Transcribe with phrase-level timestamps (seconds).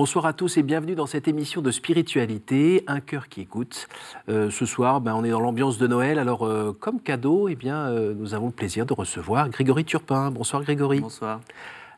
[0.00, 3.86] Bonsoir à tous et bienvenue dans cette émission de spiritualité, un cœur qui écoute.
[4.30, 7.54] Euh, ce soir, ben, on est dans l'ambiance de Noël, alors euh, comme cadeau, eh
[7.54, 10.30] bien, euh, nous avons le plaisir de recevoir Grégory Turpin.
[10.30, 11.00] Bonsoir Grégory.
[11.00, 11.42] Bonsoir.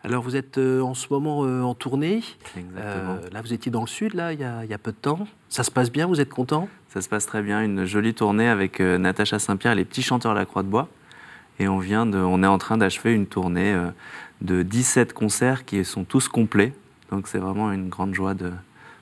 [0.02, 2.24] Alors vous êtes en ce moment en tournée.
[2.56, 3.18] Exactement.
[3.32, 4.96] là, vous étiez dans le sud, là, il y, a, il y, a, peu de
[4.96, 5.28] temps.
[5.48, 6.68] Ça se passe bien, vous êtes content?
[6.88, 10.34] Ça se passe très bien, une jolie tournée avec Natacha Saint-Pierre et les petits chanteurs
[10.34, 10.88] de la Croix de Bois.
[11.60, 13.80] Et on, vient de, on est en train d'achever une tournée
[14.40, 16.72] de 17 concerts qui sont tous complets
[17.12, 18.50] donc c'est vraiment une grande joie de,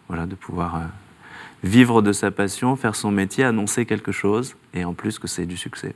[0.09, 0.81] voilà, de pouvoir euh,
[1.63, 5.47] vivre de sa passion, faire son métier, annoncer quelque chose, et en plus que c'est
[5.47, 5.95] du succès.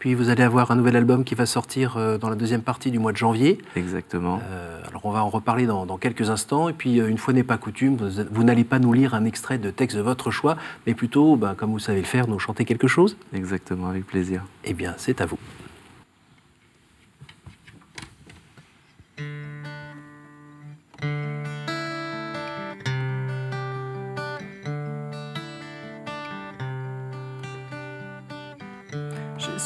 [0.00, 2.90] Puis vous allez avoir un nouvel album qui va sortir euh, dans la deuxième partie
[2.90, 3.58] du mois de janvier.
[3.76, 4.40] Exactement.
[4.50, 6.68] Euh, alors on va en reparler dans, quelques instants.
[6.68, 9.70] Et puis une fois n'est pas coutume, vous, n'allez pas nous lire un extrait de
[9.70, 12.88] texte de votre choix, mais plutôt, ben, comme vous savez le faire, nous chanter quelque
[12.88, 13.16] chose.
[13.32, 14.42] Exactement, avec plaisir.
[14.64, 15.38] Eh bien, c'est à vous.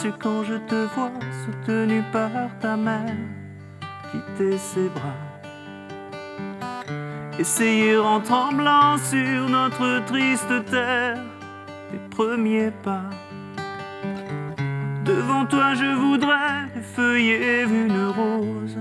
[0.09, 1.13] Quand je te vois
[1.45, 3.17] soutenu par ta mère,
[4.11, 5.21] quitter ses bras.
[7.39, 11.19] Essayer en tremblant sur notre triste terre
[11.91, 13.11] tes premiers pas.
[15.05, 18.79] Devant toi, je voudrais feuiller une rose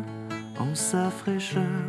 [0.57, 1.83] en sa fraîcheur.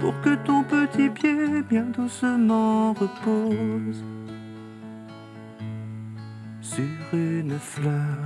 [0.00, 4.02] Pour que ton petit pied bien doucement repose
[6.74, 8.16] sur une fleur.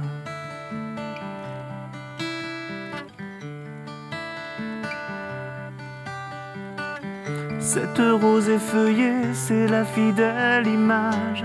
[7.59, 11.45] Cette rose effeuillée, c'est la fidèle image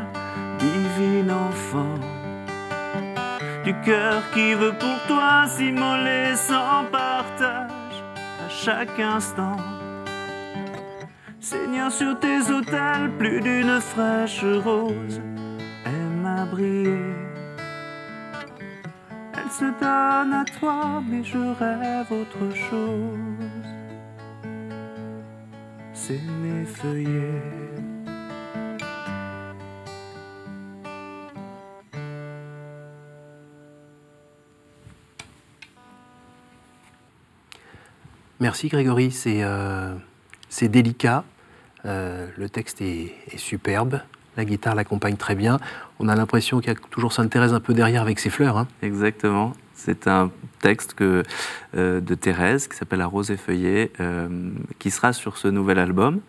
[0.60, 1.96] divine enfant
[3.64, 7.98] du cœur qui veut pour toi s'immoler sans partage
[8.45, 9.58] à chaque instant.
[11.40, 15.20] Seigneur, sur tes autels, plus d'une fraîche rose
[16.60, 17.02] elle
[19.50, 23.17] se donne à toi, mais je rêve autre chose.
[25.94, 27.42] C'est mes feuillets.
[38.40, 39.94] Merci Grégory, c'est euh,
[40.61, 41.23] délicat.
[41.86, 44.02] Euh, le texte est superbe.
[44.37, 45.59] La guitare l'accompagne très bien.
[45.99, 48.58] On a l'impression qu'il y a toujours Sainte-Thérèse un peu derrière avec ses fleurs.
[48.58, 48.67] Hein.
[48.81, 49.53] Exactement.
[49.83, 51.23] C'est un texte euh,
[51.73, 56.21] de Thérèse qui s'appelle La rose effeuillée, euh, qui sera sur ce nouvel album.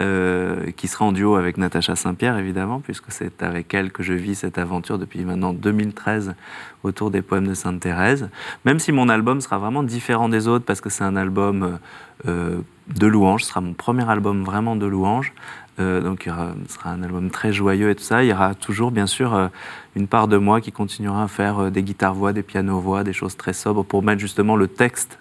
[0.00, 4.12] Euh, qui sera en duo avec Natacha Saint-Pierre, évidemment, puisque c'est avec elle que je
[4.12, 6.34] vis cette aventure depuis maintenant 2013
[6.82, 8.28] autour des poèmes de Sainte-Thérèse.
[8.64, 11.78] Même si mon album sera vraiment différent des autres, parce que c'est un album
[12.24, 15.32] de louanges, ce sera mon premier album vraiment de louanges,
[15.80, 16.28] euh, donc
[16.68, 18.22] ce sera un album très joyeux et tout ça.
[18.22, 19.48] Il y aura toujours, bien sûr, euh,
[19.96, 23.36] une part de moi qui continuera à faire euh, des guitares-voix, des pianos-voix, des choses
[23.36, 25.18] très sobres pour mettre justement le texte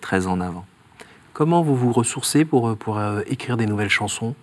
[0.00, 0.64] très en avant.
[1.34, 4.34] Comment vous vous ressourcez pour, pour écrire des nouvelles chansons?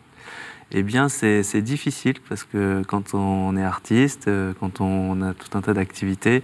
[0.72, 5.62] Eh bien, c'est difficile parce que quand on est artiste, quand on a tout un
[5.62, 6.44] tas d'activités,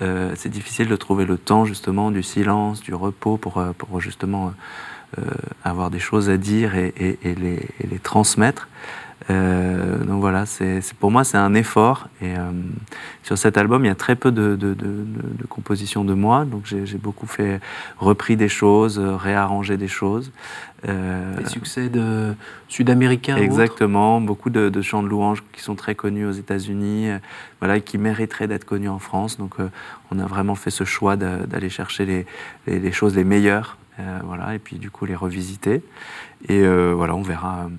[0.00, 4.54] c'est difficile de trouver le temps justement du silence, du repos pour, pour justement
[5.64, 6.92] avoir des choses à dire et,
[7.22, 8.68] les, transmettre.
[9.30, 12.08] Euh, donc voilà, c'est, pour moi c'est un effort.
[12.20, 12.50] Et euh,
[13.22, 16.66] sur cet album, il y a très peu de, de, de, compositions de moi, donc
[16.66, 17.60] j'ai, beaucoup fait
[17.98, 20.32] repris des choses, réarrangé des choses.
[20.88, 22.34] Euh, des succès de
[22.68, 23.36] sud-américains.
[23.36, 27.10] Exactement, beaucoup de, chants de louanges qui sont très connus aux États-Unis,
[27.60, 29.38] voilà, qui mériteraient d'être connus en France.
[29.38, 29.54] Donc
[30.10, 32.26] on a vraiment fait ce choix d'aller chercher les,
[32.66, 35.82] les, choses les meilleures euh, voilà, et puis du coup les revisiter.
[36.48, 37.70] Et euh, voilà, on verra,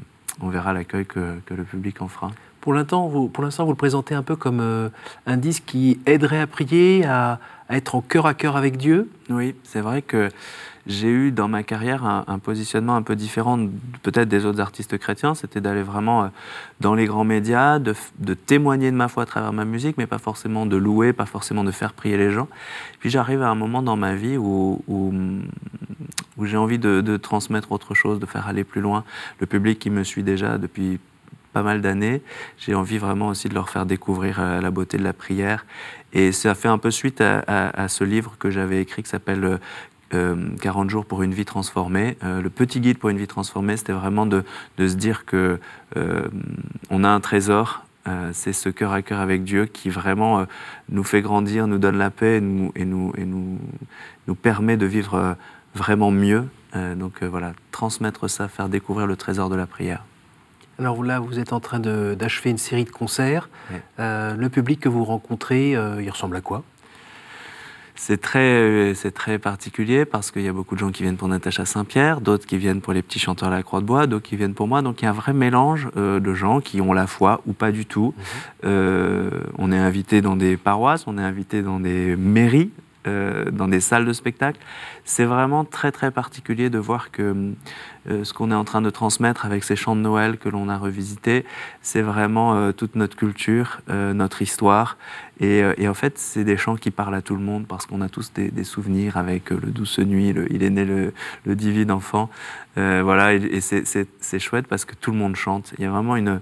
[0.42, 2.32] on verra l'accueil que, que, le public en fera.
[2.62, 4.90] Pour l'instant, vous, pour l'instant, vous le présentez un peu comme euh,
[5.26, 9.10] un disque qui aiderait à prier, à, à être en cœur à cœur avec Dieu?
[9.30, 10.30] Oui, c'est vrai que
[10.86, 13.58] j'ai eu dans ma carrière un, positionnement un peu différent
[14.02, 15.34] peut-être des autres artistes chrétiens.
[15.34, 16.28] C'était d'aller vraiment euh,
[16.82, 17.94] dans les grands médias, de,
[18.34, 21.64] témoigner de ma foi à travers ma musique, mais pas forcément de louer, pas forcément
[21.64, 22.50] de faire prier les gens.
[23.00, 24.82] Puis j'arrive à un moment dans ma vie où,
[26.42, 29.06] j'ai envie de, transmettre autre chose, de faire aller plus loin.
[29.40, 31.00] Le public qui me suit déjà depuis
[31.54, 32.22] pas mal d'années.
[32.58, 35.68] J'ai envie vraiment aussi de leur faire découvrir euh, la beauté de la prière.
[36.12, 39.44] Et ça fait un peu suite à, à ce livre que j'avais écrit qui s'appelle
[39.46, 39.58] euh,
[40.14, 42.18] 40 euh, jours pour une vie transformée.
[42.24, 44.44] Euh, le petit guide pour une vie transformée, c'était vraiment de,
[44.78, 45.60] se dire que
[45.98, 46.28] euh,
[46.90, 47.86] on a un trésor.
[48.34, 50.46] c'est ce cœur à cœur avec Dieu qui vraiment
[50.90, 53.60] nous fait grandir, nous donne la paix et nous, et nous, et nous,
[54.28, 55.38] nous permet de vivre
[55.74, 56.44] vraiment mieux.
[56.98, 60.04] donc voilà, transmettre ça, faire découvrir le trésor de la prière.
[60.80, 63.50] Alors là, vous êtes en train d'achever une série de concerts.
[63.98, 66.64] le public que vous rencontrez, il ressemble à quoi?
[67.96, 71.28] C'est très, c'est très particulier parce qu'il y a beaucoup de gens qui viennent pour
[71.28, 74.28] Natacha Saint-Pierre, d'autres qui viennent pour les petits chanteurs à la Croix de Bois, d'autres
[74.28, 74.82] qui viennent pour moi.
[74.82, 77.54] Donc il y a un vrai mélange euh, de gens qui ont la foi ou
[77.54, 78.14] pas du tout.
[78.18, 78.24] Mhm.
[78.66, 82.72] Euh, on est invité dans des paroisses, on est invité dans des mairies
[83.06, 84.60] euh, dans des salles de spectacle.
[85.04, 87.52] C'est vraiment très très particulier de voir que
[88.10, 90.70] euh, ce qu'on est en train de transmettre avec ces chants de Noël que l'on
[90.70, 91.44] a revisités,
[91.82, 94.98] c'est vraiment euh, toute notre culture, notre histoire.
[95.42, 98.08] Et, en fait, c'est des chants qui parlent à tout le monde parce qu'on a
[98.08, 101.12] tous des, souvenirs avec le Douce Nuit, Il est né le,
[101.56, 102.30] divin enfant.
[102.76, 105.74] voilà, et, c'est chouette parce que tout le monde chante.
[105.78, 106.40] Il y a vraiment une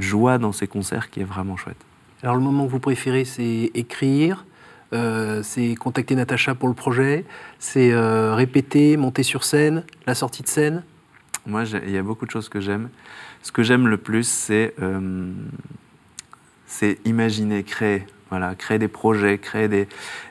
[0.00, 1.82] joie dans ces concerts qui est vraiment chouette.
[2.24, 4.46] Alors le moment que vous préférez, c'est écrire,
[4.94, 7.26] euh, c'est contacter Natacha pour le projet,
[7.58, 10.84] c'est euh, répéter, monter sur scène, la sortie de scène?
[11.44, 12.88] Moi, il y a beaucoup de choses que j'aime.
[13.42, 15.34] Ce que j'aime le plus, c'est euh,
[17.04, 18.06] imaginer, créer.
[18.30, 19.86] Voilà, créer des projets, créer des,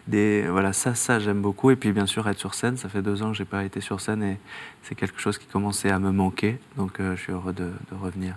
[0.07, 1.69] des voilà ça, ça j'aime beaucoup.
[1.69, 2.75] Et puis bien sûr être sur scène.
[2.75, 4.39] Ça fait deux ans que j'ai pas été sur scène et
[4.81, 6.57] c'est quelque chose qui commençait à me manquer.
[6.75, 8.33] Donc je suis heureux de, de revenir.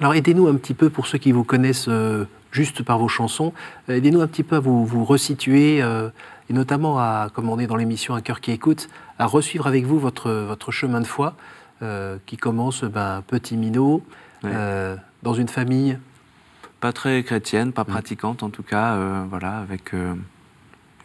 [0.00, 1.88] Alors aidez-nous un petit peu pour ceux qui vous connaissent
[2.56, 3.52] juste par vos chansons.
[3.88, 6.08] Euh, aidez-nous un petit peu à vous, vous resituer, euh,
[6.48, 8.88] et notamment à, comme on est dans l'émission Un cœur qui écoute,
[9.18, 11.36] à resuivre avec vous votre, votre chemin de foi,
[11.82, 14.02] euh, qui commence ben, petit minot,
[15.22, 15.98] dans une famille.
[16.80, 17.94] Pas très chrétienne, pas mmh.
[17.96, 18.96] pratiquante en tout cas,
[19.28, 19.92] voilà, avec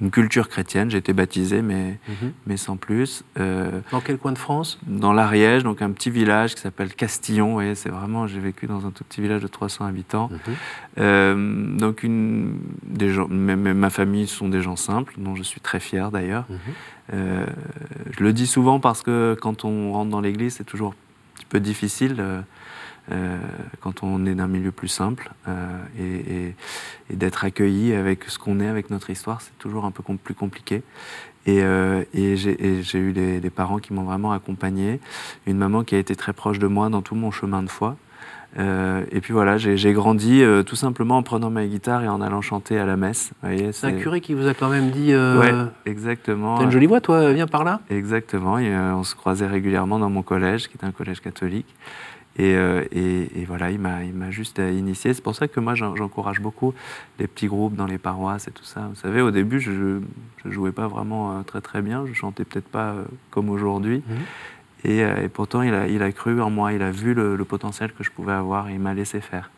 [0.01, 0.89] une culture chrétienne.
[0.89, 2.33] J'ai été baptisé, mais, mhm.
[2.48, 3.24] mais sans plus.
[3.39, 4.80] Euh, dans quel coin de France?
[4.88, 7.62] Dans l'Ariège, donc un petit village qui s'appelle Castillon.
[7.62, 10.30] Et c'est vraiment, j'ai vécu dans un tout petit village de 300 habitants.
[10.31, 10.56] Mhm.
[10.98, 15.80] Euh, donc une, des gens, ma famille sont des gens simples, dont je suis très
[15.80, 16.45] fier d'ailleurs.
[16.50, 16.57] Mhm.
[17.13, 17.45] Euh,
[18.18, 21.45] je le dis souvent parce que quand on rentre dans l'église, c'est toujours un petit
[21.45, 22.44] peu difficile.
[23.12, 23.38] Euh,
[23.81, 26.53] quand on est d'un milieu plus simple euh, et,
[27.13, 30.83] d'être accueilli avec ce qu'on est, avec notre histoire, c'est toujours un peu plus compliqué.
[31.45, 35.00] Et, euh, j'ai eu des, parents qui m'ont vraiment accompagné,
[35.48, 37.98] une maman qui a été très proche de moi dans tout mon chemin de foi.
[38.57, 42.77] et puis voilà, j'ai grandi tout simplement en prenant ma guitare et en allant chanter
[42.77, 43.31] à la messe.
[43.71, 45.13] C'est un curé qui vous a quand même dit.
[45.15, 45.51] Ouais,
[45.86, 46.59] exactement.
[46.59, 47.81] T'as une jolie voix, toi, viens par là.
[47.89, 48.59] Exactement.
[48.59, 51.75] Et, on se croisait régulièrement dans mon collège, qui est un collège catholique.
[52.39, 55.13] Euh, et, et, voilà, il m'a juste initié.
[55.13, 56.74] C'est pour ça que moi, j'encourage beaucoup
[57.19, 58.88] les petits groupes dans les paroisses et tout ça.
[58.89, 62.06] Vous savez, au début, je ne jouais pas vraiment euh, très très bien.
[62.06, 64.04] Je chantais peut-être pas euh, comme aujourd'hui.
[64.07, 64.18] Mhm.
[64.83, 66.74] Et, pourtant, il a, il a, cru en moi.
[66.74, 69.51] Il a vu le, potentiel que je pouvais avoir et il m'a laissé faire.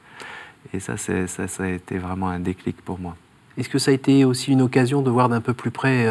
[0.73, 3.15] Et ça, ça, ça a été vraiment un déclic pour moi.
[3.57, 6.07] Est-ce que ça a été aussi une occasion de voir d'un peu plus près,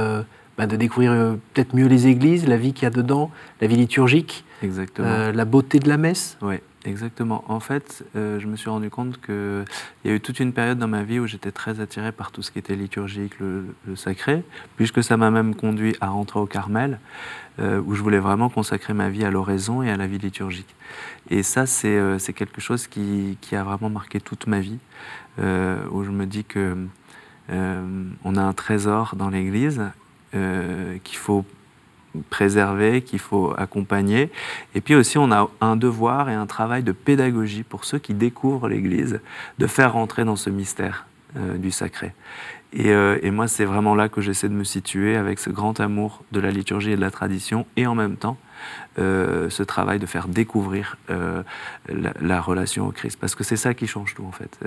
[0.62, 1.12] bah, de découvrir
[1.55, 3.31] peut-être mieux les églises, la vie qu'il y a dedans,
[3.61, 5.09] la vie liturgique Exactement.
[5.09, 7.44] Euh, la beauté de la messe Oui, exactement.
[7.49, 9.64] En fait, euh, je me suis rendu compte qu'il
[10.05, 12.43] y a eu toute une période dans ma vie où j'étais très attiré par tout
[12.43, 13.67] ce qui était liturgique, le,
[13.97, 14.44] sacré,
[14.76, 17.00] puisque ça m'a même conduit à rentrer au Carmel,
[17.58, 20.75] euh, où je voulais vraiment consacrer ma vie à l'oraison et à la vie liturgique.
[21.29, 24.79] Et ça, c'est quelque chose qui, qui, a vraiment marqué toute ma vie,
[25.39, 26.77] où je me dis que
[27.48, 29.82] on a un trésor dans l'Église
[30.32, 31.44] qu'il faut
[32.31, 34.31] préserver, qu'il faut accompagner.
[34.74, 38.15] Et puis aussi, on a un devoir et un travail de pédagogie pour ceux qui
[38.15, 39.20] découvrent l'Église,
[39.58, 42.12] de faire rentrer dans ce mystère euh, du sacré.
[42.79, 46.22] Euh, et, moi, c'est vraiment là que j'essaie de me situer avec ce grand amour
[46.32, 48.36] de la liturgie et de la tradition, et en même temps,
[48.99, 50.97] euh, ce travail de faire découvrir
[51.89, 53.19] la, relation au Christ.
[53.21, 54.59] Parce que c'est ça qui change tout, en fait.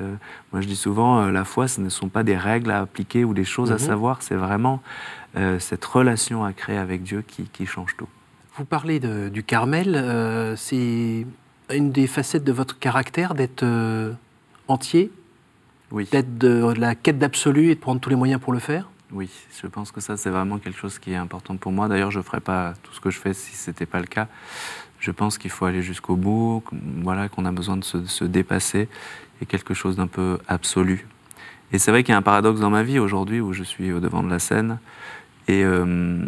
[0.52, 3.34] moi, je dis souvent, la foi, ce ne sont pas des règles à appliquer ou
[3.34, 3.80] des choses à mhm.
[3.80, 4.82] savoir, c'est vraiment
[5.38, 8.08] euh, cette relation à créer avec Dieu qui, change tout.
[8.56, 11.26] Vous parlez du Carmel, euh, c'est
[11.74, 14.14] une des facettes de votre caractère d'être euh,
[14.70, 15.12] entier,
[15.92, 16.08] oui.
[16.10, 18.90] d'être de, la quête d'absolu et de prendre tous les moyens pour le faire?
[19.12, 19.30] Oui,
[19.62, 21.88] je pense que ça c'est vraiment quelque chose qui est important pour moi.
[21.88, 24.08] D'ailleurs, je ne ferais pas tout ce que je fais si ce n'était pas le
[24.08, 24.28] cas.
[25.00, 26.64] Je pense qu'il faut aller jusqu'au bout,
[27.02, 28.90] voilà, qu'on a besoin de se, de se dépasser
[29.42, 31.08] et quelque chose d'un peu absolu.
[31.72, 33.92] Et c'est vrai qu'il y a un paradoxe dans ma vie aujourd'hui où je suis
[33.92, 34.80] au devant de la scène
[35.48, 36.26] et, euh,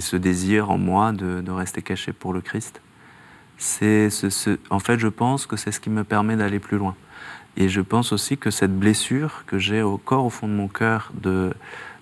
[0.00, 2.80] ce désir en moi de, rester caché pour le Christ.
[3.58, 6.94] C'est ce, en fait, je pense que c'est ce qui me permet d'aller plus loin.
[7.56, 10.68] Et je pense aussi que cette blessure que j'ai au corps, au fond de mon
[10.68, 11.54] cœur, de,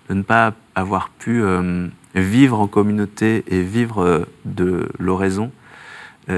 [0.08, 5.50] de ne pas avoir pu euh, vivre en communauté et vivre euh, de l'oraison,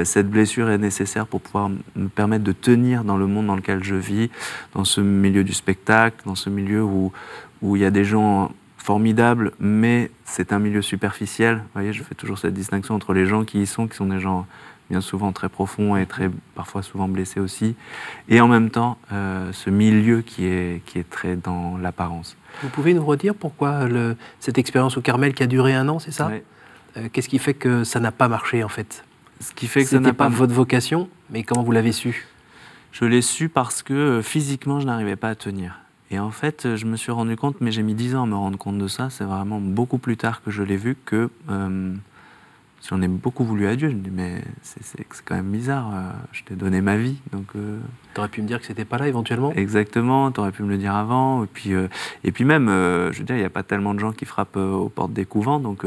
[0.02, 3.84] cette blessure est nécessaire pour pouvoir me permettre de tenir dans le monde dans lequel
[3.84, 4.30] je vis,
[4.74, 7.12] dans ce milieu du spectacle, dans ce milieu où,
[7.62, 8.50] où il y a des gens
[8.86, 11.56] formidable, mais c'est un milieu superficiel.
[11.56, 14.06] Vous voyez, je fais toujours cette distinction entre les gens qui y sont, qui sont
[14.06, 14.46] des gens
[14.90, 17.74] bien souvent très profonds et très, parfois souvent blessés aussi,
[18.28, 22.36] et en même temps euh, ce milieu qui est, qui est très dans l'apparence.
[22.62, 25.98] Vous pouvez nous redire pourquoi le, cette expérience au Carmel qui a duré un an,
[25.98, 26.30] c'est ça?
[26.96, 29.04] Euh, Qu'est-ce qui fait que ça n'a pas marché en fait?
[29.40, 32.26] Ce qui fait que ça n'a pas votre vocation, mais comment vous l'avez su?
[32.92, 35.80] Je l'ai su parce que euh, physiquement je n'arrivais pas à tenir.
[36.12, 38.36] Et en fait, je me suis rendu compte, mais j'ai mis dix ans à me
[38.36, 39.10] rendre compte de ça.
[39.10, 41.28] C'est vraiment beaucoup plus tard que je l'ai vu que
[42.88, 43.88] J'en ai beaucoup voulu à Dieu.
[43.90, 45.90] Je me dis, mais c'est quand même bizarre.
[45.92, 47.16] Euh, je t'ai donné ma vie.
[47.32, 47.78] Donc, euh,
[48.14, 49.52] tu aurais pu me dire que c'était pas là éventuellement?
[49.54, 51.44] Exactement, tu aurais pu me le dire avant.
[51.44, 51.88] Et puis, euh,
[52.22, 54.56] et puis même, je veux dire, il n'y a pas tellement de gens qui frappent
[54.56, 55.58] aux portes des couvents.
[55.58, 55.84] Donc,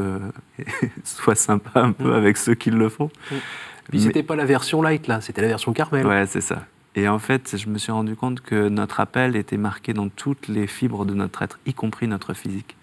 [1.04, 2.16] sois sympa un peu mm.
[2.16, 3.10] avec ceux qui le font.
[3.32, 3.36] Mm.
[3.90, 6.06] Puis, c'était pas la version light, là, c'était la version Carmel.
[6.06, 6.66] Ouais, c'est ça.
[6.96, 10.48] Et en fait, je me suis rendu compte que notre appel était marqué dans toutes
[10.48, 12.76] les fibres de notre être, y compris notre physique.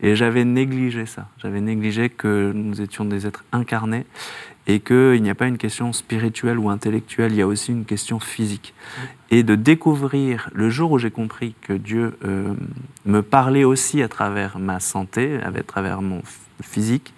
[0.00, 1.28] Et j'avais négligé ça.
[1.38, 4.06] J'avais négligé que nous étions des êtres incarnés
[4.66, 7.84] et qu'il n'y a pas une question spirituelle ou intellectuelle, il y a aussi une
[7.84, 8.74] question physique.
[9.30, 12.54] Et de découvrir, le jour où j'ai compris que Dieu euh,
[13.04, 16.22] me parlait aussi à travers ma santé, à travers mon
[16.62, 17.12] physique,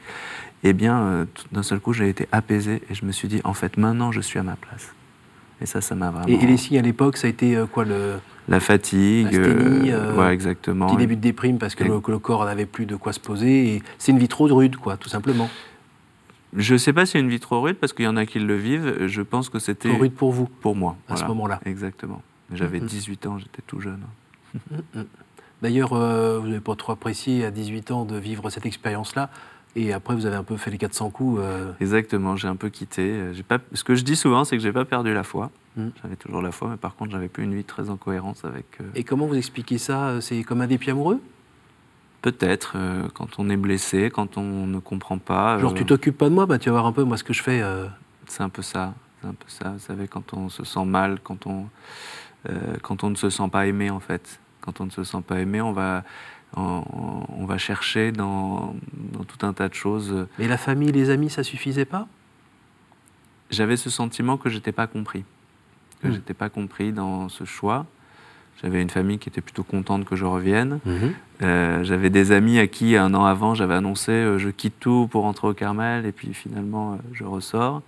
[0.63, 3.53] eh bien, euh, d'un seul coup, j'ai été apaisé et je me suis dit, en
[3.53, 4.94] fait, maintenant, je suis à ma place.
[5.65, 6.29] Et ça, ça m'a vraiment...
[6.29, 8.17] Et, les signes à l'époque, ça a été euh, quoi le
[8.49, 10.89] la fatigue, euh, ouais, exactement.
[10.89, 13.83] Petit début de déprime parce que le, corps n'avait plus de quoi se poser.
[13.97, 15.49] c'est une vie trop rude, quoi, tout simplement.
[16.55, 18.27] Je ne sais pas si c'est une vie trop rude parce qu'il y en a
[18.27, 19.07] qui le vivent.
[19.07, 19.89] Je pense que c'était.
[19.89, 20.97] Trop rude pour vous Pour moi.
[21.09, 21.59] À ce moment-là.
[21.65, 22.21] Exactement.
[22.53, 23.29] J'avais 18 mm-hmm.
[23.29, 24.03] ans, j'étais tout jeune.
[25.63, 29.31] D'ailleurs, euh, vous n'avez pas trop apprécié à 18 ans de vivre cette expérience-là.
[29.77, 31.41] Et après, vous avez un peu fait les 400 coups.
[31.43, 31.73] Euh.
[31.81, 33.33] Exactement, j'ai un peu quitté.
[33.49, 33.59] Pas...
[33.73, 35.51] Ce que je dis souvent, c'est que j'ai pas perdu la foi.
[35.77, 35.89] Hmm.
[36.03, 38.67] J'avais toujours la foi, mais par contre, j'avais plus une vie très en cohérence avec.
[38.81, 41.21] Euh, Et comment vous expliquez ça C'est comme un dépit amoureux?
[42.23, 45.59] Peut-être, euh, quand on est blessé, quand on ne comprend pas.
[45.59, 47.33] Genre, tu t'occupes pas de moi, bah, tu vas voir un peu moi ce que
[47.33, 47.63] je fais.
[48.29, 49.71] C'est un peu ça, c'est un peu ça.
[49.71, 51.67] Vous savez, quand on se sent mal, quand on,
[52.83, 54.39] quand on ne se sent pas aimé, en fait.
[54.61, 56.05] Quand on ne se sent pas aimé, on va
[56.57, 58.75] on, va chercher dans,
[59.29, 60.27] tout un tas de choses.
[60.39, 62.09] Mais la famille, les amis, ça suffisait pas?
[63.51, 65.25] J'avais ce sentiment que j'étais pas compris,
[66.03, 66.13] que hmm.
[66.15, 67.87] j'étais pas compris dans ce choix.
[68.63, 70.79] J'avais une famille qui était plutôt contente que je revienne.
[70.85, 71.15] Mhm.
[71.43, 75.09] Euh, j'avais des amis à qui, un an avant, j'avais annoncé euh, je quitte tout
[75.11, 77.83] pour rentrer au Carmel, et puis finalement, euh, je ressors.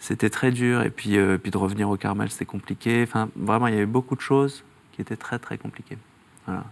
[0.00, 3.02] C'était très dur, et puis, puis de revenir au Carmel, c'était compliqué.
[3.02, 5.98] Enfin, vraiment, il y avait beaucoup de choses qui étaient très, très compliquées.
[6.46, 6.64] Voilà.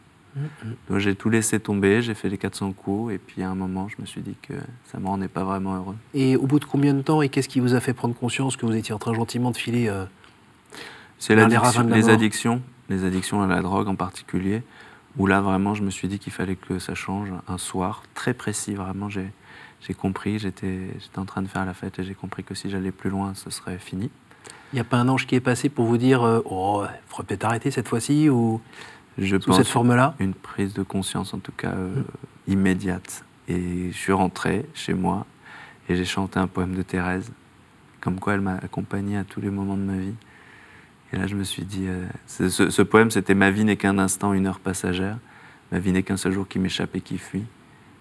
[0.89, 3.89] Donc j'ai tout laissé tomber, j'ai fait les 400 coups, et puis à un moment,
[3.89, 5.97] je me suis dit que ça ne me rendait pas vraiment heureux.
[6.15, 8.57] Et au bout de combien de temps, et qu'est-ce qui vous a fait prendre conscience
[8.57, 10.05] que vous étiez en train gentiment de filer euh,
[11.19, 14.63] C'est les addictions, les addictions à la drogue en particulier,
[15.17, 18.35] où là vraiment, je me suis dit qu'il fallait que ça change un soir, très
[18.35, 19.33] précis, vraiment, j'ai,
[19.81, 22.69] j'ai compris, j'étais, j'étais en train de faire la fête, et j'ai compris que si
[22.69, 24.11] j'allais plus loin, ce serait fini.
[24.73, 27.09] Il n'y a pas un ange qui est passé pour vous dire euh, Oh, il
[27.09, 28.61] faudrait peut-être arrêter cette fois-ci ou
[29.19, 32.03] je pense cette forme-là Une prise de conscience, en tout cas, euh,
[32.47, 33.25] immédiate.
[33.49, 35.27] Et je suis rentré chez moi
[35.89, 37.31] et j'ai chanté un poème de Thérèse,
[38.01, 40.15] comme quoi elle m'a accompagné à tous les moments de ma vie.
[41.13, 44.33] Et là, je me suis dit, euh, ce, poème, c'était Ma vie n'est qu'un instant,
[44.33, 45.19] une heure passagère.
[45.73, 47.45] Ma vie n'est qu'un seul jour qui m'échappe et qui fuit.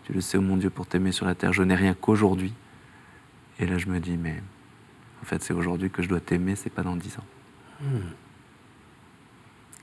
[0.06, 2.54] Tu le sais, oh mon Dieu, pour t'aimer sur la terre, je n'ai rien qu'aujourd'hui.
[3.60, 4.42] Et là, je me dis, mais
[5.22, 7.24] en fait, c'est aujourd'hui que je dois t'aimer, c'est pas dans dix ans.
[7.82, 8.00] Hmm.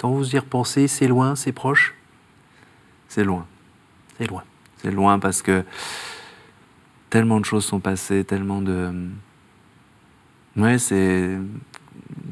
[0.02, 1.94] Quand vous y repensez, c'est loin, c'est proche?
[3.06, 3.46] C'est loin.
[4.18, 4.42] C'est loin.
[4.78, 5.64] C'est loin parce que
[7.08, 8.92] tellement de choses sont passées, tellement de.
[10.56, 11.38] Ouais, c'est.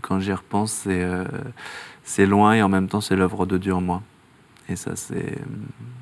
[0.00, 1.24] Quand j'y repense, c'est euh,
[2.02, 4.02] c'est loin et en même temps, c'est l'œuvre de Dieu en moi.
[4.68, 5.38] Et ça, c'est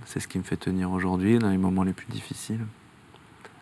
[0.06, 2.64] c'est ce qui me fait tenir aujourd'hui, dans les moments les plus difficiles.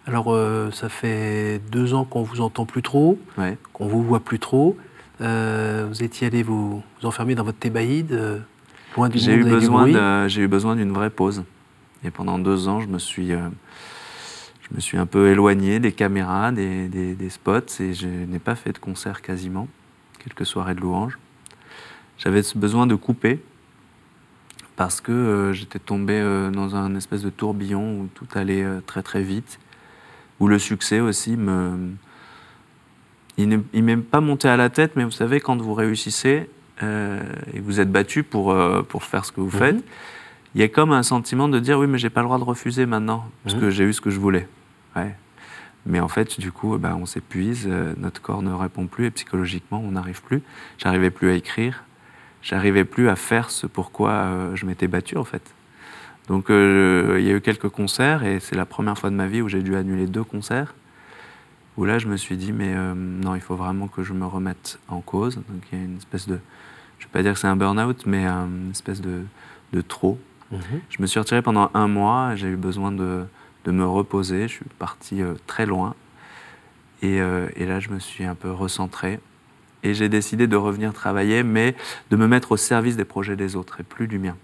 [0.06, 3.18] Alors, euh, ça fait deux ans qu'on vous entend plus trop,
[3.72, 4.76] qu'on vous voit plus trop.
[5.20, 8.38] Euh, vous étiez allé vous, enfermer dans votre thébaïde, euh,
[8.96, 11.44] loin du j'ai eu besoin J'ai eu besoin d'une vraie pause.
[12.04, 13.49] Et pendant deux ans, je me suis, euh,
[14.68, 18.54] je me suis un peu éloigné des caméras, des, des, spots, et je n'ai pas
[18.54, 19.68] fait de concert quasiment,
[20.23, 21.18] quelques soirées de louanges.
[22.18, 23.42] J'avais besoin de couper
[24.76, 26.20] parce que j'étais tombé
[26.52, 29.58] dans un espèce de tourbillon où tout allait très très vite,
[30.38, 31.94] où le succès aussi me,
[33.38, 36.49] il ne m'est pas monté à la tête, mais vous savez, quand vous réussissez
[36.83, 37.21] euh,
[37.52, 39.83] et vous êtes battu pour, euh, pour faire ce que vous faites, mhm.
[40.55, 42.45] il y a comme un sentiment de dire oui, mais j'ai pas le droit de
[42.45, 43.61] refuser maintenant, parce mhm.
[43.61, 44.49] que j'ai eu ce que je voulais.
[44.95, 45.14] Ouais.
[45.85, 49.11] Mais en fait, du coup, ben, on s'épuise, euh, notre corps ne répond plus, et
[49.11, 50.43] psychologiquement, on n'arrive plus.
[50.78, 51.85] J'arrivais plus à écrire,
[52.43, 55.55] j'arrivais plus à faire ce pourquoi je m'étais battu, en fait.
[56.28, 59.26] Donc euh, il y a eu quelques concerts et c'est la première fois de ma
[59.26, 60.75] vie où j'ai dû annuler deux concerts.
[61.76, 64.26] Où là, je me suis dit, mais euh, non, il faut vraiment que je me
[64.26, 65.37] remette en cause.
[65.37, 66.38] Donc il y a une espèce de,
[66.99, 69.23] je ne vais pas dire que c'est un burn-out, mais une espèce de,
[69.73, 70.18] de trop.
[70.50, 70.61] Mhm.
[70.88, 73.25] Je me suis retiré pendant un mois, j'ai eu besoin de,
[73.64, 74.49] de, me reposer.
[74.49, 75.95] Je suis parti euh, très loin.
[77.02, 79.21] Et, et, là, je me suis un peu recentré.
[79.83, 81.76] Et j'ai décidé de revenir travailler, mais
[82.11, 84.35] de me mettre au service des projets des autres et plus du mien.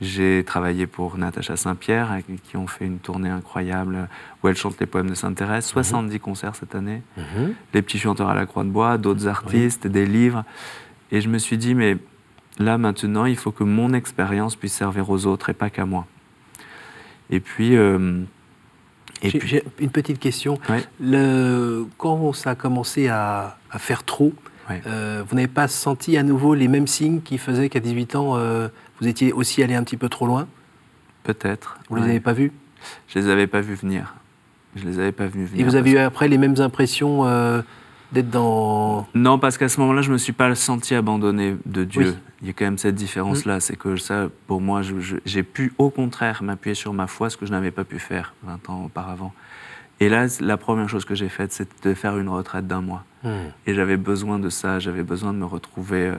[0.00, 4.08] J'ai travaillé pour Natacha Saint-Pierre, avec qui ont fait une tournée incroyable
[4.42, 5.64] où elle chante les poèmes de Sainte-Thérèse.
[5.66, 6.20] 70 mhm.
[6.20, 7.02] concerts cette année.
[7.16, 7.54] Mhm.
[7.72, 10.44] Les petits chanteurs à la Croix de Bois, d'autres artistes, des livres.
[11.12, 11.96] Et je me suis dit, mais
[12.58, 16.06] là maintenant, il faut que mon expérience puisse servir aux autres et pas qu'à moi.
[17.30, 17.76] Et puis.
[17.76, 18.24] Euh,
[19.22, 20.58] j'ai une petite question.
[21.00, 24.32] Le, quand ça a commencé à, faire trop,
[24.86, 28.36] euh, vous n'avez pas senti à nouveau les mêmes signes qui faisaient qu'à 18 ans,
[28.36, 28.68] euh,
[29.00, 30.46] vous étiez aussi allé un petit peu trop loin?
[31.22, 31.78] Peut-être.
[31.88, 32.52] Vous ne les avez pas vus?
[33.08, 34.14] Je les avais pas vus venir.
[34.76, 35.60] Je les avais pas vus venir.
[35.60, 37.62] Et vous avez eu après les mêmes impressions euh,
[38.12, 39.06] d'être dans...
[39.14, 42.16] Non, parce qu'à ce moment-là, je me suis pas senti abandonné de Dieu.
[42.42, 43.56] Il y a quand même cette différence-là.
[43.56, 43.60] Mm.
[43.60, 44.82] C'est que ça, pour moi,
[45.24, 48.34] j'ai pu au contraire m'appuyer sur ma foi, ce que je n'avais pas pu faire
[48.42, 49.32] 20 ans auparavant.
[50.00, 53.04] Et là, la première chose que j'ai faite, c'est de faire une retraite d'un mois.
[53.66, 56.18] Et j'avais besoin de ça, j'avais besoin de me retrouver euh,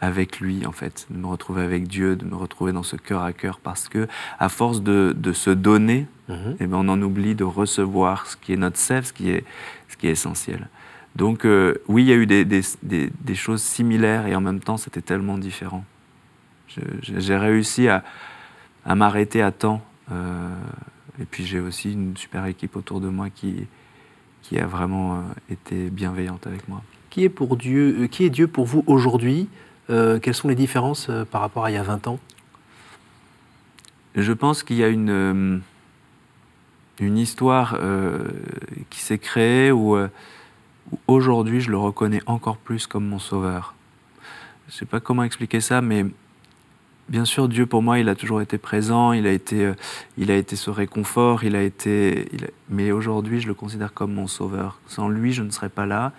[0.00, 3.22] avec lui, en fait, de me retrouver avec Dieu, de me retrouver dans ce cœur
[3.22, 4.06] à cœur, parce que
[4.38, 6.56] à force de, de se donner, mm-hmm.
[6.60, 9.44] eh ben, on en oublie de recevoir ce qui est notre sève, ce qui est,
[9.88, 10.68] ce qui est essentiel.
[11.16, 14.60] Donc euh, oui, il y a eu des, des, des, choses similaires et en même
[14.60, 15.84] temps, c'était tellement différent.
[17.02, 18.02] J'ai réussi à,
[18.84, 19.80] à m'arrêter à temps.
[20.10, 20.48] Euh,
[21.20, 23.66] et puis j'ai aussi une super équipe autour de moi qui,
[24.44, 25.20] qui a vraiment euh,
[25.50, 26.82] été bienveillante avec moi.
[27.10, 29.48] Qui est, pour Dieu, qui est Dieu pour vous aujourd'hui
[29.90, 32.18] euh, quelles sont les différences euh, par rapport à il y a 20 ans?
[34.14, 35.58] Je pense qu'il y a une, euh,
[37.00, 37.78] une histoire
[38.90, 39.96] qui s'est créée où,
[41.08, 43.74] aujourd'hui je le reconnais encore plus comme mon sauveur.
[44.68, 46.06] Je ne sais pas comment expliquer ça, mais
[47.08, 49.72] bien sûr, Dieu pour moi, il a toujours été présent, il a été,
[50.18, 52.26] il a été ce réconfort, il a été,
[52.68, 54.80] mais aujourd'hui, je le considère comme mon sauveur.
[54.86, 56.12] Sans lui, je ne serais pas là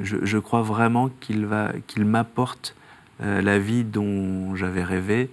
[0.00, 1.48] je, crois vraiment qu'il
[1.86, 2.74] qu'il m'apporte
[3.22, 5.30] euh, la vie dont j'avais rêvé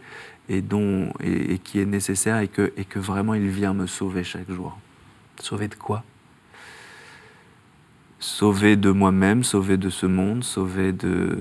[0.50, 4.24] et, dont, et, qui est nécessaire et que, et que vraiment il vient me sauver
[4.24, 4.78] chaque jour.
[5.40, 6.04] Sauver de quoi?
[8.20, 11.40] Sauver de moi-même, sauver de ce monde, sauver de,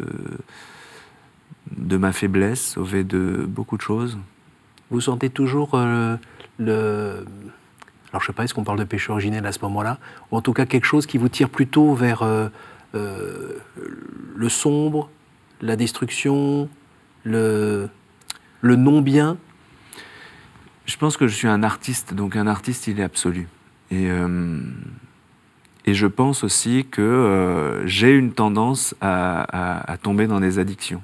[1.77, 4.19] de ma faiblesse, sauver de beaucoup de choses.
[4.91, 6.17] Vous sentez toujours euh,
[6.59, 7.25] le...
[8.11, 9.99] Alors je ne sais pas, est-ce qu'on parle de péché originel à ce moment-là?
[10.31, 12.23] Ou en tout cas quelque chose qui vous tire plutôt vers...
[12.23, 12.49] Euh,
[12.95, 13.59] euh,
[14.35, 15.11] le sombre,
[15.61, 16.71] la destruction,
[17.25, 17.89] le,
[18.63, 19.37] le non-bien?
[20.87, 23.47] Je pense que je suis un artiste, donc un artiste, il est absolu.
[23.91, 24.09] Et,
[25.89, 31.01] et je pense aussi que euh, j'ai une tendance à, tomber dans des addictions.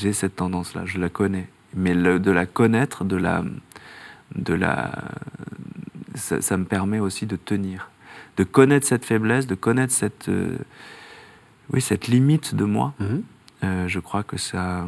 [0.00, 1.48] J'ai cette tendance-là, je la connais.
[1.74, 3.44] Mais de la connaître, de la,
[4.34, 4.92] de la,
[6.14, 7.90] ça, ça, me permet aussi de tenir,
[8.36, 10.30] de connaître cette faiblesse, de connaître cette,
[11.72, 13.22] oui, cette limite de moi, mhm.
[13.64, 14.86] euh, je crois que ça,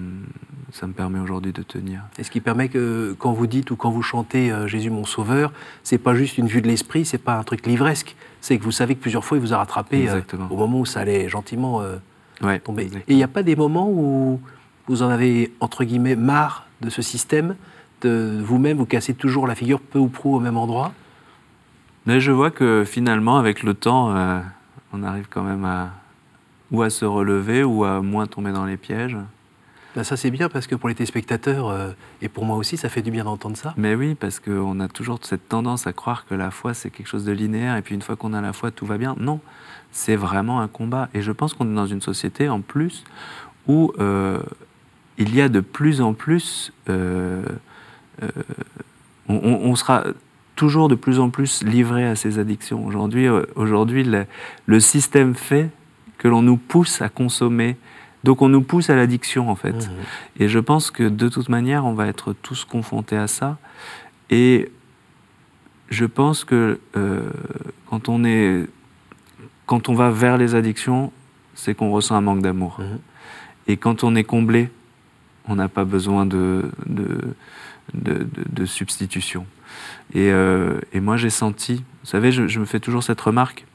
[0.72, 2.02] ça me permet aujourd'hui de tenir.
[2.18, 5.04] Et ce qui permet que quand vous dites ou quand vous chantez euh, Jésus mon
[5.04, 8.64] sauveur, c'est pas juste une vue de l'esprit, c'est pas un truc livresque, c'est que
[8.64, 11.28] vous savez que plusieurs fois il vous a rattrapé euh, au moment où ça allait
[11.28, 11.82] gentiment
[12.64, 12.90] tomber.
[13.08, 14.40] Et il n'y a pas des moments où
[14.88, 17.54] vous en avez entre guillemets marre de ce système,
[18.02, 20.92] de vous-même vous cassez toujours la figure peu ou prou au même endroit?
[22.06, 24.14] Mais je vois que finalement avec le temps,
[24.92, 25.90] on arrive quand même à
[26.70, 29.16] ou à se relever ou à moins tomber dans les pièges.
[29.96, 32.88] Ben ça c'est bien parce que pour les téléspectateurs euh, et pour moi aussi ça
[32.88, 33.74] fait du bien d'entendre ça.
[33.76, 37.06] Mais oui parce qu'on a toujours cette tendance à croire que la foi c'est quelque
[37.06, 39.16] chose de linéaire et puis une fois qu'on a la foi tout va bien.
[39.18, 39.40] Non,
[39.90, 43.04] c'est vraiment un combat et je pense qu'on est dans une société en plus
[43.66, 44.40] où euh,
[45.18, 47.42] il y a de plus en plus, euh,
[49.28, 50.04] on, on, sera
[50.56, 52.86] toujours de plus en plus livré à ces addictions.
[52.86, 54.26] Aujourd'hui, aujourd'hui le,
[54.66, 55.70] le système fait
[56.18, 57.76] que l'on nous pousse à consommer.
[58.24, 59.72] Donc on nous pousse à l'addiction en fait.
[59.72, 59.90] Mmh.
[60.40, 63.58] Et je pense que de toute manière, on va être tous confrontés à ça.
[64.30, 64.70] Et
[65.90, 67.30] je pense que euh,
[67.88, 68.66] quand, on est,
[69.66, 71.12] quand on va vers les addictions,
[71.54, 72.78] c'est qu'on ressent un manque d'amour.
[72.80, 72.98] Mmh.
[73.68, 74.70] Et quand on est comblé,
[75.48, 77.34] on n'a pas besoin de, de,
[77.94, 79.46] de, substitution.
[80.14, 83.66] Et, euh, et moi j'ai senti, vous savez, je, me fais toujours cette remarque,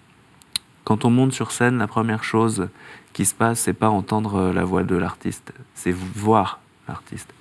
[0.83, 2.67] quand on monte sur scène, la première chose
[3.13, 7.33] qui se passe, c'est pas entendre la voix de l'artiste, c'est voir l'artiste.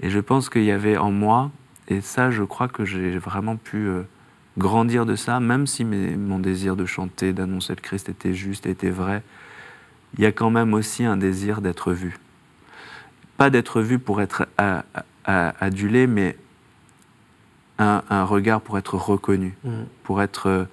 [0.00, 1.50] Et je pense qu'il y avait en moi,
[1.88, 4.02] et ça, je crois que j'ai vraiment pu euh,
[4.58, 8.90] grandir de ça, même si mon désir de chanter, d'annoncer le Christ était juste, était
[8.90, 9.22] vrai,
[10.16, 12.18] il y a quand même aussi un désir d'être vu.
[13.42, 14.46] Pas d'être vu pour être
[15.24, 16.36] adulé, mais
[17.76, 19.70] un, regard pour être reconnu, mmh.
[20.04, 20.64] pour être, euh,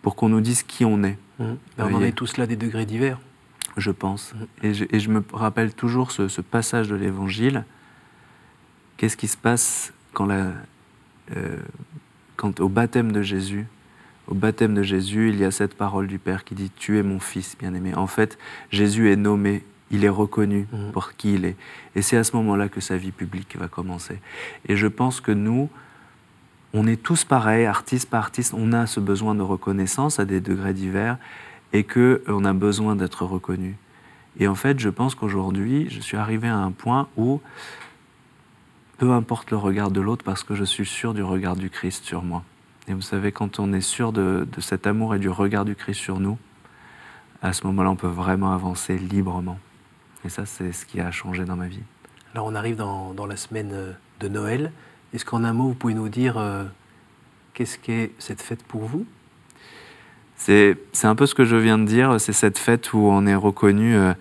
[0.00, 1.18] pour qu'on nous dise qui on est.
[1.38, 1.44] Mmh.
[1.76, 3.18] Ben, on en est tous là des degrés divers.
[3.76, 4.32] Je pense.
[4.32, 4.66] Mmh.
[4.92, 7.66] Et, je, me rappelle toujours ce, passage de l'Évangile.
[8.96, 10.52] Qu'est-ce qui se passe quand, la,
[11.36, 11.58] euh,
[12.36, 13.66] quand au baptême de Jésus,
[14.26, 17.02] au baptême de Jésus, il y a cette parole du Père qui dit Tu es
[17.02, 17.94] mon Fils bien-aimé.
[17.94, 18.38] En fait,
[18.70, 20.92] Jésus est nommé il est reconnu mhm.
[20.92, 21.56] pour qui il est.
[21.94, 24.20] Et c'est à ce moment-là que sa vie publique va commencer.
[24.68, 25.68] Et je pense que nous,
[26.74, 30.40] on est tous pareils, artistes par artiste, on a ce besoin de reconnaissance à des
[30.40, 31.18] degrés divers
[31.72, 33.76] et qu'on a besoin d'être reconnu.
[34.38, 37.40] Et en fait, je pense qu'aujourd'hui, je suis arrivé à un point où
[38.98, 42.04] peu importe le regard de l'autre parce que je suis sûr du regard du Christ
[42.04, 42.42] sur moi.
[42.88, 45.74] Et vous savez, quand on est sûr de, de cet amour et du regard du
[45.74, 46.38] Christ sur nous,
[47.42, 49.58] à ce moment-là, on peut vraiment avancer librement.
[50.26, 51.84] Et ça, c'est ce qui a changé dans ma vie.
[52.34, 54.72] Alors, on arrive dans, la semaine euh, de Noël.
[55.14, 56.64] Est-ce qu'en un mot, vous pouvez nous dire euh,
[57.54, 59.06] qu'est-ce qu'est cette fête pour vous?
[60.34, 62.20] C'est, un peu ce que je viens de dire.
[62.20, 64.14] C'est cette fête où on est reconnu euh,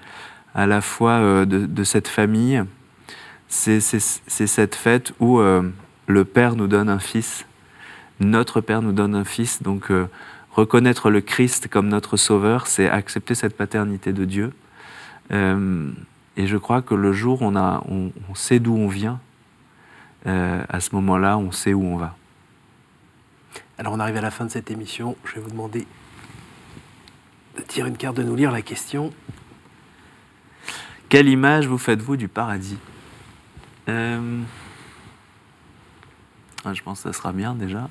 [0.54, 2.64] à la fois de, cette famille.
[3.48, 7.46] C'est, cette fête où le Père nous donne un fils.
[8.20, 9.64] Notre Père nous donne un fils.
[9.64, 9.92] Donc,
[10.52, 14.54] reconnaître le Christ comme notre Sauveur, c'est accepter cette paternité de Dieu.
[15.32, 15.92] Euh,
[16.38, 19.20] et je crois que le jour où on, a, on, sait d'où on vient,
[20.28, 22.16] euh, à ce moment-là, on sait où on va.
[23.78, 25.16] Alors on arrive à la fin de cette émission.
[25.26, 25.88] Je vais vous demander
[27.58, 29.14] de tirer une carte, de nous lire la question.
[31.10, 32.78] Quelle image vous faites-vous du paradis?
[33.88, 34.42] Euh,
[36.64, 37.90] ah, Je pense que ça sera bien déjà.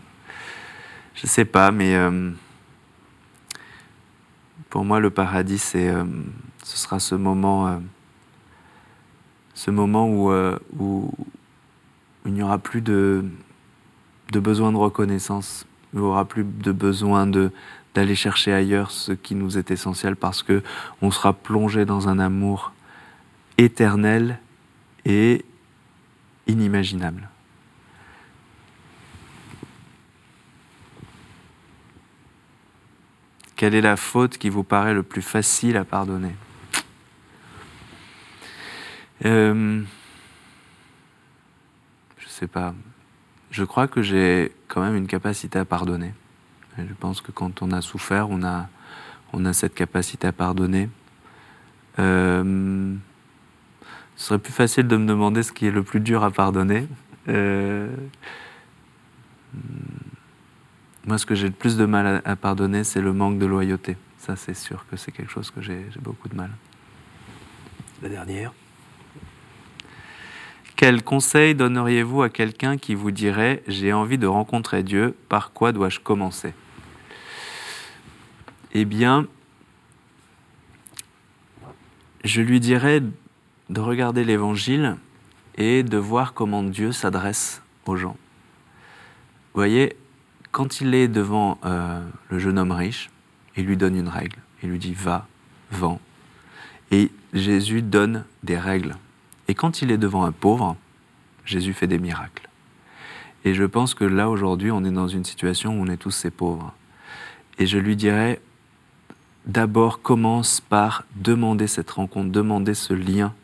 [1.14, 1.96] Je ne sais pas, mais
[4.68, 5.90] pour moi, le paradis, c'est
[6.64, 7.78] ce sera ce moment, euh,
[9.68, 11.12] euh, où,
[12.26, 13.26] il n'y aura plus de,
[14.32, 19.58] besoin de reconnaissance, il n'y aura plus de besoin d'aller chercher ailleurs ce qui nous
[19.58, 20.62] est essentiel parce que
[21.02, 22.72] on sera plongé dans un amour
[23.58, 24.40] éternel
[25.04, 25.44] et
[26.46, 27.28] inimaginable.
[33.54, 36.34] Quelle est la faute qui vous paraît le plus facile à pardonner?
[39.24, 39.82] Euh,
[42.18, 42.74] je sais pas.
[43.50, 46.12] Je crois que j'ai quand même une capacité à pardonner.
[46.76, 48.68] je pense que quand on a souffert, on a,
[49.32, 50.88] on a cette capacité à pardonner.
[51.98, 52.94] Euh,
[54.16, 56.88] ce serait plus facile de me demander ce qui est le plus dur à pardonner.
[57.28, 57.94] Euh,
[61.06, 63.46] moi, ce que j'ai le plus de mal à, à pardonner, c'est le manque de
[63.46, 63.96] loyauté.
[64.18, 66.50] Ça, c'est sûr que c'est quelque chose que j'ai beaucoup de mal.
[68.02, 68.52] La dernière.
[70.76, 75.70] Quel conseil donneriez-vous à quelqu'un qui vous dirait J'ai envie de rencontrer Dieu, par quoi
[75.70, 76.52] dois-je commencer?
[78.72, 79.28] Eh bien,
[82.24, 83.02] je lui dirais
[83.70, 84.96] de regarder l'Évangile
[85.56, 88.16] et de voir comment Dieu s'adresse aux gens.
[89.52, 89.96] Vous voyez,
[90.50, 93.10] quand il est devant euh, le jeune homme riche,
[93.56, 94.38] il lui donne une règle.
[94.64, 95.28] Il lui dit va,
[95.70, 96.00] vends.
[96.90, 98.96] Et Jésus donne des règles
[99.48, 100.76] et quand il est devant un pauvre,
[101.44, 102.48] Jésus fait des miracles.
[103.44, 106.10] Et je pense que là, aujourd'hui, on est dans une situation où on est tous
[106.10, 106.72] ces pauvres.
[107.58, 108.40] Et je lui dirais,
[109.46, 113.34] d'abord, commence par demander cette rencontre, demander ce lien.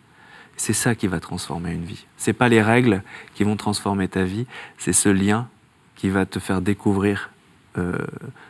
[0.57, 2.07] C'est ça qui va transformer une vie.
[2.17, 3.03] Ce n'est pas les règles
[3.35, 4.47] qui vont transformer ta vie,
[4.79, 5.49] c'est ce lien
[5.97, 7.31] qui va te faire découvrir
[7.79, 7.99] euh,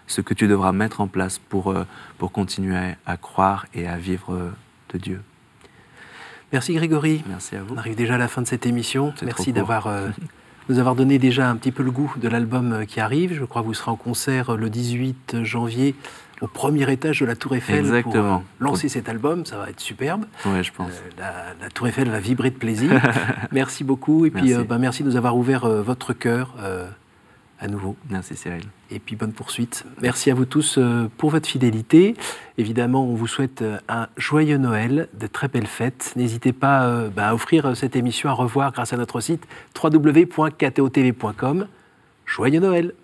[0.06, 1.84] ce que tu devras mettre en place pour, euh,
[2.16, 4.50] pour continuer à croire et à vivre euh,
[4.92, 5.20] de Dieu.
[6.52, 7.22] Merci Grégory.
[7.28, 7.74] Merci à vous.
[7.74, 9.12] On arrive déjà à la fin de cette émission.
[9.22, 10.08] Merci d'avoir euh,
[10.68, 13.34] nous avoir donné déjà un petit peu le goût de l'album euh, qui arrive.
[13.34, 15.94] Je crois que vous serez en concert euh, le 18 janvier
[16.40, 18.42] au premier étage de la Tour Eiffel Exactement.
[18.58, 19.44] pour lancer cet album.
[19.46, 20.24] Ça va être superbe.
[20.46, 20.90] Oui, je pense.
[21.18, 23.00] la, Tour Eiffel va vibrer de plaisir.
[23.52, 24.24] merci beaucoup.
[24.24, 26.54] Et puis, merci, bah, merci de nous avoir ouvert votre cœur
[27.60, 27.96] à nouveau.
[28.08, 28.64] Merci Cyril.
[28.90, 29.84] Et puis bonne poursuite.
[30.00, 32.14] Merci à vous tous euh, pour votre fidélité.
[32.58, 36.12] Évidemment, on vous souhaite euh, un joyeux Noël, de très belles fêtes.
[36.16, 39.46] N'hésitez pas euh, bah, à offrir cette émission à revoir grâce à notre site
[39.80, 41.66] www.ktotv.com.
[42.24, 42.94] Joyeux Noël